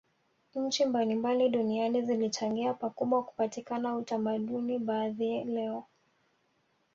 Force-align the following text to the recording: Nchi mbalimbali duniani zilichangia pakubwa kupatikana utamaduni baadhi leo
Nchi 0.55 0.85
mbalimbali 0.85 1.49
duniani 1.49 2.01
zilichangia 2.01 2.73
pakubwa 2.73 3.23
kupatikana 3.23 3.95
utamaduni 3.95 4.79
baadhi 4.79 5.43
leo 5.43 5.83